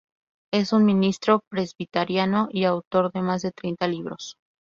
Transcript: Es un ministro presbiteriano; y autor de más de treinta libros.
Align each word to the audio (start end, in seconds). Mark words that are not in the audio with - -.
Es 0.51 0.73
un 0.73 0.83
ministro 0.83 1.41
presbiteriano; 1.47 2.47
y 2.51 2.63
autor 2.63 3.11
de 3.11 3.21
más 3.21 3.43
de 3.43 3.51
treinta 3.51 3.87
libros. 3.87 4.35